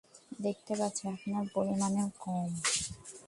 [0.39, 2.49] দেখতে পাচ্ছি আপনার পরিমাণেও কম।